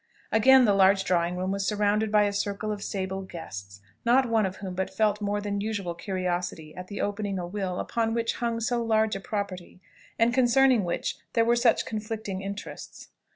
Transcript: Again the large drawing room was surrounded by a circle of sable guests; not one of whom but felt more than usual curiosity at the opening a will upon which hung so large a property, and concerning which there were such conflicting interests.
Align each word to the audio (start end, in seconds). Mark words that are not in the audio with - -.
Again 0.31 0.65
the 0.65 0.73
large 0.73 1.03
drawing 1.03 1.37
room 1.37 1.51
was 1.51 1.67
surrounded 1.67 2.11
by 2.11 2.23
a 2.23 2.33
circle 2.33 2.71
of 2.71 2.81
sable 2.81 3.21
guests; 3.21 3.81
not 4.03 4.25
one 4.27 4.47
of 4.47 4.55
whom 4.55 4.73
but 4.73 4.89
felt 4.89 5.21
more 5.21 5.39
than 5.39 5.61
usual 5.61 5.93
curiosity 5.93 6.75
at 6.75 6.87
the 6.87 6.99
opening 6.99 7.37
a 7.37 7.45
will 7.45 7.79
upon 7.79 8.15
which 8.15 8.33
hung 8.37 8.59
so 8.61 8.81
large 8.81 9.15
a 9.15 9.19
property, 9.19 9.79
and 10.17 10.33
concerning 10.33 10.83
which 10.85 11.17
there 11.33 11.45
were 11.45 11.55
such 11.55 11.85
conflicting 11.85 12.41
interests. 12.41 13.09